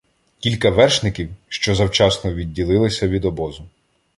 кілька 0.39 0.69
вершників, 0.69 1.29
що 1.47 1.75
завчасно 1.75 2.33
відділилися 2.33 3.07
від 3.07 3.25
обозу. 3.25 3.65